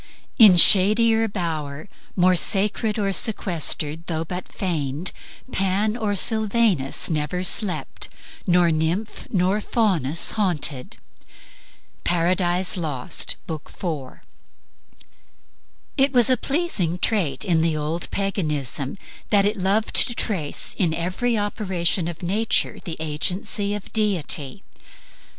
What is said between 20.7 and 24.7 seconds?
in every operation of nature the agency of deity.